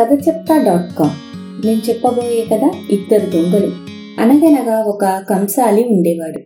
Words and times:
కథ 0.00 0.12
చెప్తా 0.12 0.62
dot 0.62 0.98
com. 0.98 1.10
నేను 1.66 1.80
చెప్పబోయే 1.88 2.44
కదా 2.52 2.70
ఇద్దరు 2.90 3.30
దొంగలు. 3.30 3.72
అనగనగా 4.20 4.80
ఒక 4.80 5.04
కంసాలి 5.30 5.84
ఉండేవాడు. 5.84 6.38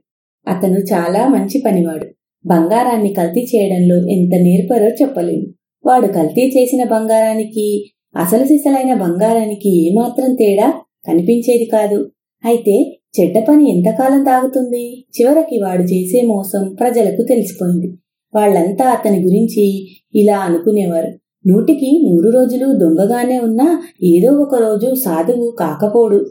అతను 0.51 0.79
చాలా 0.79 1.29
మంచి 1.29 1.63
పనివాడు. 1.67 2.07
బంగారాన్ని 2.47 3.15
కల్తీ 3.15 3.41
చేయడంలో 3.41 3.97
ఎంత 3.97 4.31
నేర్పరో 4.35 4.89
చెప్పలేను. 4.89 5.47
వాడు 5.87 6.07
కల్తీ 6.07 6.41
చేసిన 6.41 6.85
బంగారానికి 6.85 7.93
అసలు 8.17 8.45
సిసలైన 8.45 8.95
బంగారానికి 8.95 9.89
ఏమాత్రం 9.89 10.35
తేడా 10.35 10.75
కనిపించేది 11.09 11.65
కాదు. 11.65 12.11
అయితే 12.45 12.99
చెడ్డ 13.21 13.39
పని 13.39 13.77
ఎంతకాలం 13.77 14.25
తాగుతుంది? 14.25 15.07
చివరికి 15.21 15.63
వాడు 15.63 15.83
చేసే 15.83 16.23
మోసం 16.23 16.77
ప్రజలకు 16.81 17.23
తెలిసిపోయింది. 17.23 17.97
వాళ్ళంతా 18.35 18.85
అతని 18.85 19.23
గురించి 19.23 19.89
ఇలా 20.15 20.39
అనుకునేవారు. 20.39 21.22
నూటికి 21.47 22.09
నూరు 22.09 22.31
రోజులు 22.31 22.73
దొంగగానే 22.73 23.39
ఉన్నా 23.39 23.83
ఏదో 24.03 24.33
ఒక 24.33 24.55
రోజు 24.55 24.95
సాధువు 24.95 25.57
కాకపోడు. 25.61 26.27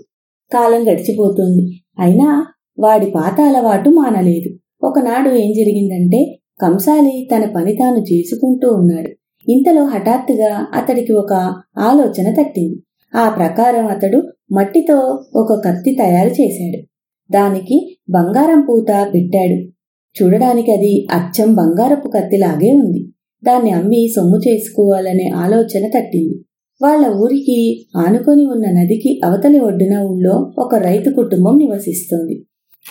కాలం 0.53 0.93
గడిచిపోతుంది. 0.93 1.81
అయినా 1.99 2.45
వాడి 2.79 3.11
పాత 3.15 3.41
అలవాటు 3.41 3.89
మానలేదు. 3.89 4.57
ఒకనాడు 4.83 5.29
ఏం 5.29 5.53
జరిగిందంటే 5.53 6.37
కంసాలి 6.61 7.29
తన 7.35 7.53
పని 7.55 7.73
తాను 7.75 8.13
చేసుకుంటూ 8.13 8.71
ఉన్నాడు. 8.71 9.09
ఇంతలో 9.51 9.83
హఠాత్తుగా 9.85 10.67
అతడికి 10.73 11.13
ఒక 11.13 11.33
ఆలోచన 11.77 12.33
తట్టింది. 12.41 12.83
ఆ 13.15 13.29
ప్రకారం 13.29 13.87
అతడు 13.87 14.23
మట్టితో 14.51 15.23
ఒక 15.35 15.53
కత్తి 15.53 15.95
తయారు 15.95 16.41
చేశాడు. 16.41 16.83
దానికి 17.31 17.97
బంగారం 18.09 18.61
పూత 18.61 19.07
పెట్టాడు. 19.13 19.71
చూడడానికి 20.15 20.71
అది 20.71 21.07
అచ్చం 21.11 21.53
బంగారపు 21.53 22.07
కత్తిలాగే 22.07 22.73
ఉంది. 22.73 23.05
దాన్ని 23.43 23.71
అమ్మి 23.71 24.07
సొమ్ము 24.15 24.37
చేసుకోవాలనే 24.47 25.27
ఆలోచన 25.29 25.87
తట్టింది. 25.87 26.35
వాళ్ళ 26.81 27.05
ఊరికి 27.15 27.85
ఆనుకొని 27.95 28.45
ఉన్న 28.45 28.65
నదికి 28.71 29.21
అవతలి 29.23 29.59
ఒడ్డున 29.59 29.95
ఊళ్ళో 30.01 30.53
ఒక 30.59 30.75
రైతు 30.75 31.09
కుటుంబం 31.09 31.57
నివసిస్తోంది. 31.57 32.35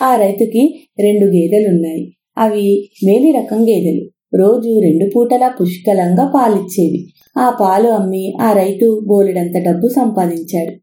ఆ 0.01 0.15
రైతుకి 0.15 0.63
రెండు 0.99 1.25
గేదెలున్నాయి. 1.25 2.13
అవి 2.37 2.87
మేలి 3.05 3.31
రకం 3.31 3.61
గేదెలు. 3.63 4.03
రోజు 4.35 4.79
రెండు 4.79 5.05
పూటలా 5.15 5.47
పుష్కలంగా 5.47 6.31
పాలిచ్చేవి. 6.35 7.07
ఆ 7.37 7.49
పాలు 7.49 7.89
అమ్మి 7.89 8.33
ఆ 8.41 8.53
రైతు 8.53 9.01
బోలెడంత 9.07 9.57
డబ్బు 9.57 9.87
సంపాదించాడు. 9.87 10.73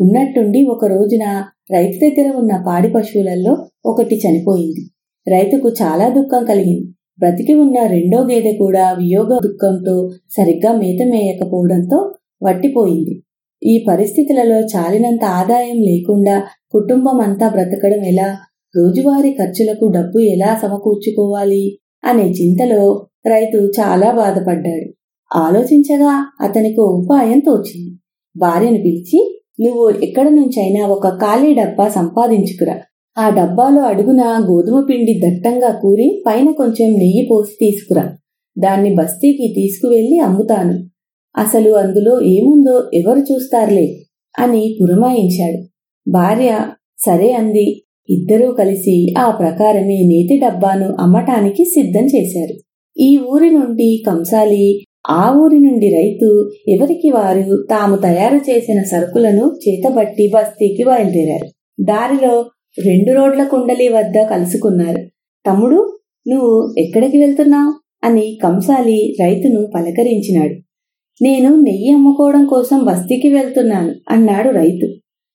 ఉన్నట్టుండి 0.00 0.64
ఒక 0.64 0.84
రోజున 0.84 1.24
రైతు 1.70 1.96
దగ్గర 1.98 2.36
ఉన్న 2.36 2.64
పాడి 2.66 2.88
పశువులలో 2.88 3.66
ఒకటి 3.86 4.16
చనిపోయింది. 4.16 4.82
రైతుకు 5.26 5.68
చాలా 5.82 6.08
దుఃఖం 6.08 6.44
కలిగింది. 6.44 6.88
బ్రతికి 7.22 7.54
ఉన్న 7.54 7.78
రెండో 7.86 8.18
గేదె 8.22 8.52
కూడా 8.52 8.84
వియోగ 8.92 9.30
దుఃఖంతో 9.38 9.96
సరిగ్గా 10.30 10.72
మేత 10.72 11.00
మేయకపోవడంతో 11.12 11.98
వట్టిపోయింది. 12.42 13.14
ఈ 13.62 13.74
పరిస్థితులలో 13.88 14.58
చాలినంత 14.74 15.24
ఆదాయం 15.40 15.78
లేకుండా 15.80 16.36
కుటుంబం 16.72 17.18
అంతా 17.20 17.48
బ్రతకడం 17.48 18.02
ఎలా? 18.04 18.28
రోజువారీ 18.74 19.30
ఖర్చులకు 19.32 19.86
డబ్బు 19.86 20.18
ఎలా 20.34 20.50
సమకూర్చుకోవాలి? 20.62 21.64
అనే 22.04 22.24
చింతలో 22.30 22.82
రైతు 23.26 23.58
చాలా 23.80 24.08
బాధపడ్డాడు. 24.12 24.86
ఆలోచించగా 25.30 26.12
అతనికి 26.40 26.80
ఉపాయం 26.94 27.38
తోచింది. 27.38 27.92
భార్యను 28.36 28.78
పిలిచి 28.78 29.18
నువ్వు 29.60 29.84
ఎక్కడి 30.06 30.30
నుంచైనా 30.30 30.82
ఒక 30.86 31.06
ఖాళీ 31.22 31.50
డబ్బా 31.54 31.86
సంపాదించుకురా. 31.88 32.76
ఆ 33.18 33.30
డబ్బాలో 33.30 33.82
అడుగున 33.82 34.22
గోధుమ 34.22 34.86
పిండి 34.90 35.20
దట్టంగా 35.24 35.70
కూరి 35.82 36.22
పైన 36.26 36.50
కొంచెం 36.50 36.92
నెయ్యి 36.92 37.28
పోసి 37.30 37.52
తీసుకురా. 37.60 38.12
దాన్ని 38.58 38.94
బస్తీకి 38.94 39.52
తీసుకువెళ్ళి 39.56 40.18
అమ్ముతాను. 40.18 40.74
అసలు 41.36 41.70
అందులో 41.70 42.22
ఏముందో 42.22 42.90
ఎవరు 42.94 43.18
చూస్తారులే 43.18 43.96
అని 44.38 44.76
పురమాయించాడు. 44.82 45.58
భార్య 46.10 46.58
సరే 46.98 47.32
అంది. 47.32 47.82
ఇద్దరూ 48.10 48.52
కలిసి 48.52 49.14
ఆ 49.18 49.30
ప్రకారమే 49.30 49.98
నేతి 50.06 50.38
డబ్బాను 50.38 50.96
అమ్మటానికి 51.00 51.64
సిద్ధం 51.64 52.06
చేశారు. 52.06 52.54
ఈ 53.00 53.18
ఊరి 53.18 53.50
నుండి 53.50 54.02
కంసాలి 54.06 54.84
ఆ 55.10 55.34
ఊరి 55.36 55.58
నుండి 55.58 55.88
రైతు 55.88 56.50
ఎవరికి 56.68 57.10
వారు 57.10 57.66
తాము 57.70 57.96
తయారు 57.96 58.36
చేసిన 58.36 58.82
సరుకులను 58.82 59.58
చేతబట్టి 59.68 60.30
బస్తీకి 60.34 60.84
బయలుదేరారు. 60.84 61.46
దారిలో 61.80 62.44
రెండు 62.78 63.12
రోడ్ల 63.12 63.44
కుండలి 63.44 63.88
వద్ద 63.88 64.22
కలుసుకున్నారు. 64.22 65.02
తమ్ముడు 65.46 65.98
నువ్వు 66.28 66.74
ఎక్కడికి 66.78 67.18
వెళ్తున్నావు? 67.18 67.74
అని 68.04 68.38
కంసాలి 68.42 69.16
రైతును 69.20 69.66
పలకరించినాడు. 69.74 70.54
నేను 71.22 71.56
నెయ్యి 71.56 71.92
అమ్ముకోవడం 71.92 72.44
కోసం 72.46 72.84
బస్తీకి 72.84 73.28
వెళ్తున్నాను 73.28 73.94
అన్నాడు 74.10 74.48
రైతు. 74.48 74.86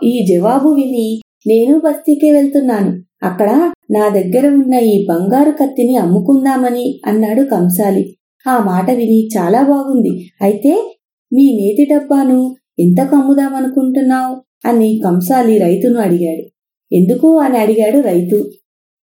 ఈ 0.05 0.25
జవాబు 0.33 0.69
విని 0.69 1.21
నేను 1.47 1.79
బస్తీకే 1.79 2.31
వెళ్తున్నాను. 2.31 3.03
అక్కడ 3.23 3.71
నా 3.91 4.09
దగ్గర 4.09 4.47
ఉన్న 4.47 4.73
ఈ 4.73 5.05
బంగారు 5.09 5.51
కత్తిని 5.51 5.95
అమ్ముకుందామని 5.95 7.01
అన్నాడు 7.05 7.41
కంసాలి. 7.41 8.15
ఆ 8.47 8.63
మాట 8.63 8.91
విని 8.91 9.27
చాలా 9.27 9.61
బాగుంది. 9.61 10.29
అయితే 10.41 10.95
మీ 11.33 11.43
నేతి 11.43 11.85
డబ్బాను 11.93 12.55
ఎంతకు 12.79 13.15
అమ్ముదామనుకుంటున్నావు? 13.15 14.35
అని 14.67 15.01
కంసాలి 15.05 15.57
రైతును 15.57 15.99
అడిగాడు. 15.99 16.56
ఎందుకు 16.91 17.29
అని 17.39 17.57
అడిగాడు 17.57 17.99
రైతు. 18.01 18.37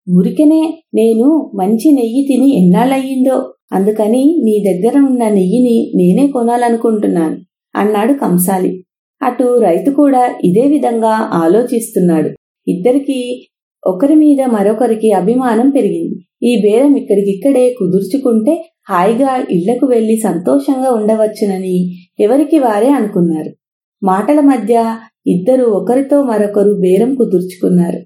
ఊరికనే 0.07 0.63
నేను 0.95 1.27
మంచి 1.55 1.89
నెయ్యి 1.93 2.23
తిని 2.29 2.49
ఎన్నాళ్ళయ్యిందో 2.57 3.37
అందుకని 3.73 4.23
నీ 4.45 4.55
దగ్గర 4.65 4.95
ఉన్న 4.99 5.23
నెయ్యిని 5.29 5.77
నేనే 5.95 6.27
కొనాలనుకుంటున్నాను 6.27 7.37
అన్నాడు 7.75 8.13
కంసాలి. 8.13 8.71
అటు 9.23 9.47
రైతు 9.59 9.91
కూడా 9.91 10.23
ఇదే 10.45 10.65
విధంగా 10.67 11.15
ఆలోచిస్తున్నాడు. 11.45 12.31
ఇద్దరికి 12.67 13.19
ఒకరి 13.87 14.15
మీద 14.15 14.41
మరొకరికి 14.47 15.13
అభిమానం 15.13 15.71
పెరిగింది. 15.71 16.17
ఈ 16.43 16.53
బేరం 16.63 16.97
ఇక్కడికిక్కడే 16.97 17.65
కుదుర్చుకుంటే 17.79 18.55
హాయిగా 18.89 19.33
ఇళ్ళకు 19.51 19.87
వెళ్ళి 19.87 20.17
సంతోషంగా 20.17 20.91
ఉండవచ్చునని 20.91 21.77
ఎవరికి 22.21 22.59
వారే 22.59 22.89
అనుకున్నారు. 22.89 23.51
మాటల 24.03 24.41
మధ్య 24.41 24.75
ఇద్దరు 25.27 25.65
ఒకరితో 25.65 26.23
మరొకరు 26.23 26.73
బేరం 26.75 27.15
కుదుర్చుకున్నారు. 27.15 28.01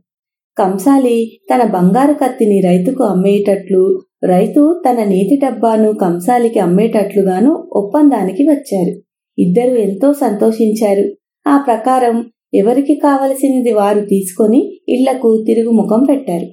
కంసాలి 0.59 1.17
తన 1.51 1.63
బంగారు 1.71 2.13
కత్తిని 2.13 2.61
రైతుకు 2.61 3.05
అమ్మేటట్లు 3.05 3.83
రైతు 4.25 4.83
తన 4.87 5.05
నేతి 5.05 5.37
డబ్బాను 5.37 5.93
కంసాలికి 5.93 6.59
అమ్మేటట్లుగాను 6.59 7.69
ఒప్పందానికి 7.73 8.43
వచ్చారు. 8.49 8.93
ఇద్దరు 9.39 9.75
ఎంతో 9.77 10.13
సంతోషించారు. 10.13 11.05
ఆ 11.47 11.59
ప్రకారం 11.59 12.31
ఎవరికి 12.55 12.95
కావలసినది 12.95 13.73
వారు 13.73 14.01
తీసుకొని 14.01 14.61
ఇళ్ళకు 14.89 15.45
తిరుగు 15.47 15.71
ముఖం 15.71 16.05
పెట్టారు. 16.05 16.49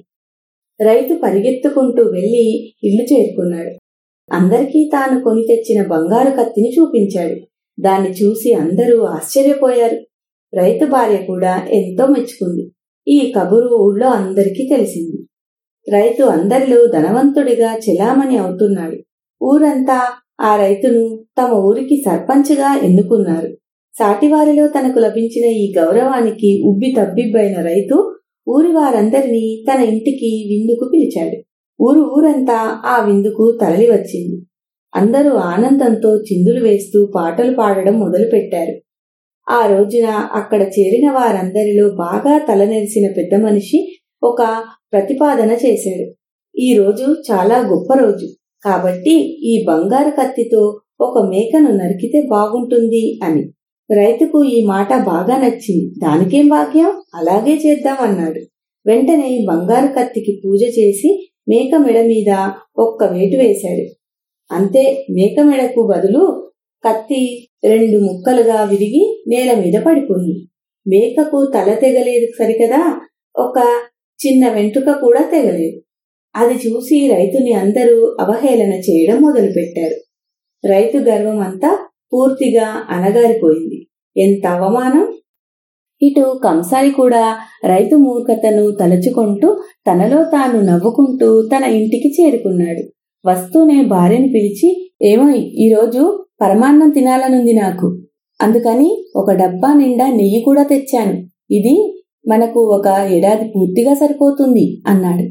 రైతు 0.80 1.14
పరిగెత్తుకుంటూ 1.14 2.02
వెళ్ళి 2.02 2.46
ఇల్లు 2.84 3.04
చేరుకున్నాడు. 3.12 3.72
అందరికీ 4.32 4.90
తాను 4.92 5.20
కొని 5.20 5.42
తెచ్చిన 5.42 5.86
బంగారు 5.86 6.30
కత్తిని 6.30 6.68
చూపించాడు. 6.68 7.36
దాన్ని 7.80 8.10
చూసి 8.10 8.52
అందరూ 8.52 9.02
ఆశ్చర్యపోయారు. 9.02 9.98
రైతు 10.56 10.84
భార్య 10.86 11.16
కూడా 11.16 11.66
ఎంతో 11.72 12.06
మెచ్చుకుంది. 12.06 12.64
ఈ 13.08 13.32
కబురు 13.36 13.68
ఊళ్ళో 13.76 14.08
అందరికీ 14.08 14.68
తెలిసింది. 14.68 15.18
రైతు 15.92 16.22
అందరిలో 16.24 16.86
ధనవంతుడిగా 16.86 17.76
చెలామణి 17.76 18.36
అవుతున్నాడు. 18.36 18.96
ఊరంతా 19.44 19.98
ఆ 20.40 20.56
రైతును 20.56 21.18
తమ 21.38 21.50
ఊరికి 21.52 21.96
సర్పంచ్గా 21.96 22.80
ఎన్నుకున్నారు. 22.82 23.48
సాటివారిలో 23.98 24.68
తనకు 24.68 24.98
లభించిన 24.98 25.44
ఈ 25.44 25.74
గౌరవానికి 25.78 26.62
ఉబ్బి 26.64 26.94
తబ్బిబ్బైన 26.98 27.60
రైతు 27.60 27.96
ఊరి 28.48 28.72
వారందరినీ 28.72 29.64
తన 29.68 29.80
ఇంటికి 29.82 30.30
విందుకు 30.50 30.84
పిలిచాడు. 30.92 31.36
ఊరు 31.80 32.00
ఊరంతా 32.16 32.58
ఆ 32.84 33.04
విందుకు 33.04 33.58
తరలి 33.60 33.90
వచ్చింది 33.90 34.36
అందరూ 34.96 35.32
ఆనందంతో 35.52 36.16
చిందులు 36.16 36.60
వేస్తూ 36.64 37.12
పాటలు 37.14 37.56
పాడడం 37.56 38.00
మొదలుపెట్టారు. 38.00 38.74
ఆ 39.50 39.66
రోజున 39.66 40.06
అక్కడ 40.32 40.62
చేరిన 40.62 41.10
వారందరిలో 41.10 41.88
బాగా 41.88 42.38
తలనెరిసిన 42.38 43.06
పెద్ద 43.16 43.44
మనిషి 43.44 43.78
ఒక 44.22 44.64
ప్రతిపాదన 44.92 45.50
చేశాడు. 45.66 46.06
ఈ 46.58 46.74
రోజు 46.74 47.16
చాలా 47.30 47.56
గొప్ప 47.58 47.94
రోజు. 47.94 48.26
కాబట్టి 48.64 49.14
ఈ 49.42 49.64
బంగారు 49.68 50.10
కత్తితో 50.10 50.80
ఒక 51.00 51.18
మేకను 51.28 51.70
నరికితే 51.70 52.20
బాగుంటుంది 52.30 53.20
అని. 53.22 53.42
రైతుకు 53.90 54.44
ఈ 54.44 54.64
మాట 54.64 54.88
బాగా 55.02 55.36
నచ్చింది. 55.36 55.92
దానికేం 55.98 56.48
భాగ్యం? 56.48 56.92
అలాగే 57.14 57.54
చేద్దామన్నాడు 57.54 58.40
వెంటనే 58.86 59.44
బంగారు 59.48 59.86
కత్తికి 59.86 60.40
పూజ 60.44 60.62
చేసి 60.62 61.28
మేక 61.48 61.74
మెడ 61.74 62.00
మీద 62.06 62.30
ఒక్క 62.78 63.04
వేటు 63.04 63.36
వేశాడు. 63.36 63.84
అంతే 64.50 65.06
మేక 65.10 65.40
మెడకు 65.40 65.92
బదులు 65.94 66.52
కత్తి 66.84 67.48
రెండు 67.64 67.98
ముక్కలుగా 67.98 68.62
విరిగి 68.62 69.02
నేల 69.28 69.54
మీద 69.54 69.82
పడిపోయింది. 69.82 70.40
మేకకు 70.86 71.52
తల 71.54 71.74
తెగలేదు 71.74 72.26
సరికదా? 72.38 72.82
ఒక 73.34 73.58
చిన్న 74.20 74.48
వెంట్రుక 74.48 74.90
కూడా 75.00 75.20
తెగలేదు. 75.20 75.78
అది 76.34 76.54
చూసి 76.54 77.08
రైతుని 77.10 77.52
అందరూ 77.52 78.16
అవహేళన 78.20 78.72
చేయడం 78.78 79.22
మొదలుపెట్టారు. 79.22 79.96
రైతు 80.64 80.98
గర్వం 80.98 81.40
అంతా 81.40 81.70
పూర్తిగా 82.12 82.66
అణగారిపోయింది. 82.90 83.78
ఎంత 84.16 84.46
అవమానం! 84.46 85.06
ఇటు 86.02 86.40
కంసాలి 86.44 86.90
కూడా 86.90 87.22
రైతు 87.64 87.96
మూర్ఖతను 87.96 88.70
తలుచుకుంటూ 88.70 89.48
తనలో 89.86 90.24
తాను 90.24 90.60
నవ్వుకుంటూ 90.60 91.42
తన 91.42 91.64
ఇంటికి 91.64 92.08
చేరుకున్నాడు. 92.08 92.82
వస్తూనే 93.24 93.84
భార్యను 93.84 94.28
పిలిచి 94.28 94.68
ఏమో 95.02 95.26
ఈరోజు 95.56 96.02
పరమాన్నం 96.40 96.90
తినాలనుంది 96.90 97.52
నాకు. 97.52 97.98
అందుకని 98.42 99.04
ఒక 99.16 99.30
డబ్బా 99.32 99.74
నిండా 99.74 100.06
నెయ్యి 100.06 100.40
కూడా 100.40 100.62
తెచ్చాను. 100.62 101.14
ఇది 101.50 101.74
మనకు 102.28 102.60
ఒక 102.60 102.88
ఏడాది 103.10 103.44
పూర్తిగా 103.48 103.94
సరిపోతుంది 103.94 104.82
అన్నాడు. 104.86 105.24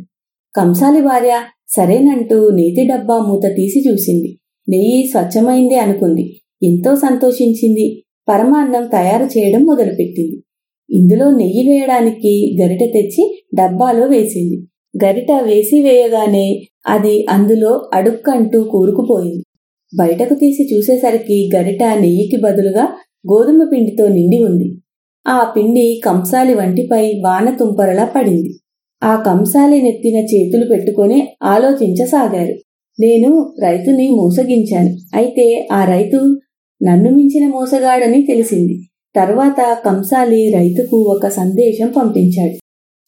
కంసాలి 0.56 1.02
భార్య 1.02 1.42
సరేనంటూ 1.70 2.50
నేతి 2.50 2.84
డబ్బా 2.88 3.20
మూత 3.20 3.46
తీసి 3.46 3.80
చూసింది. 3.90 4.38
నెయ్యి 4.70 5.08
స్వచ్ఛమైంది 5.08 5.76
అనుకుంది. 5.76 6.26
ఎంతో 6.64 6.96
సంతోషించింది. 6.96 8.04
పరమాన్నం 8.30 8.88
తయారు 8.88 9.24
చేయడం 9.24 9.62
మొదలుపెట్టింది. 9.64 10.38
ఇందులో 10.90 11.32
నెయ్యి 11.32 11.70
వేయడానికి 11.70 12.58
గరిట 12.62 12.80
తెచ్చి 12.80 13.42
డబ్బాలో 13.56 14.08
వేసింది. 14.08 14.58
గరిట 15.06 15.32
వేసి 15.32 15.82
వేయగానే 15.82 16.62
అది 16.88 17.26
అందులో 17.30 17.90
అడుక్కంటూ 17.94 18.64
కూరుకుపోయింది. 18.64 19.44
బయటకు 19.94 20.34
తీసి 20.34 20.64
చూసేసరికి 20.74 21.50
గరిట 21.56 21.84
నెయ్యికి 21.84 22.38
బదులుగా 22.42 22.86
గోధుమ 23.32 23.70
పిండితో 23.74 24.08
నిండి 24.08 24.44
ఉంది. 24.44 24.82
ఆ 25.28 25.54
పిండి 25.56 26.02
కంసాలి 26.06 26.54
వంటిపై 26.54 27.14
వానతుంపరలా 27.26 28.06
పడింది. 28.16 28.50
ఆ 29.04 29.24
కంసాలి 29.28 29.82
నెత్తిన 29.82 30.16
చేతులు 30.16 30.66
పెట్టుకొని 30.66 31.28
ఆలోచించసాగారు. 31.44 32.56
నేను 33.00 33.54
రైతుని 33.64 34.10
మోసగించాను. 34.10 34.92
అయితే 35.16 35.68
ఆ 35.72 35.86
రైతు 35.86 36.38
నన్ను 36.84 37.12
మించిన 37.12 37.48
మోసగాడని 37.48 38.22
తెలిసింది. 38.22 38.76
తర్వాత 39.16 39.78
కంసాలి 39.86 40.52
రైతుకు 40.54 40.98
ఒక 40.98 41.28
సందేశం 41.28 41.88
పంపించాడు. 41.98 42.56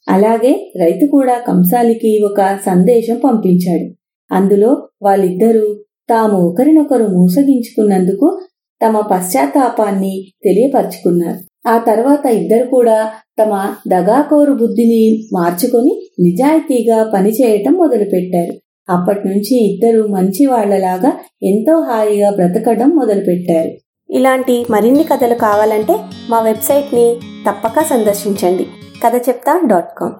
అలాగే 0.08 0.72
రైతు 0.76 1.06
కూడా 1.06 1.34
కంసాలికి 1.48 2.22
ఒక 2.26 2.60
సందేశం 2.66 3.18
పంపించాడు. 3.24 3.88
అందులో 4.32 4.88
వాళ్ళిద్దరూ 5.02 5.66
తాము 6.10 6.38
ఒకరినొకరు 6.50 7.04
మోసగించుకున్నందుకు 7.04 8.40
తమ 8.86 9.00
పశ్చాత్తాపాన్ని 9.12 10.32
తెలియపరుచుకున్నారు. 10.46 11.70
ఆ 11.70 11.78
తర్వాత 11.78 12.26
ఇద్దరు 12.26 12.68
కూడా 12.68 13.12
తమ 13.42 13.74
దగాకోరు 13.88 14.54
బుద్ధిని 14.54 15.30
మార్చుకొని 15.34 16.10
నిజాయితీగా 16.20 17.12
పనిచేయటం 17.14 17.74
మొదలుపెట్టారు. 17.74 18.60
అప్పటి 18.90 19.28
నుంచి 19.28 19.74
ఇద్దరు 19.74 20.08
మంచి 20.08 20.46
వాళ్ళలాగా 20.46 21.14
ఎంతో 21.44 21.80
హాయిగా 21.80 22.30
బ్రతకడం 22.30 22.90
మొదలుపెట్టారు. 22.90 23.72
ఇలాంటి 24.10 24.66
మరిన్ని 24.70 25.04
కథలు 25.04 25.36
కావాలంటే 25.36 26.00
మా 26.30 26.40
వెబ్సైట్ని 26.40 27.16
తప్పక 27.50 27.82
సందర్శించండి. 27.82 28.68
కథ 29.06 29.30
చెప్తా 29.30 29.62
డాట్ 29.66 29.90
కామ్. 29.98 30.14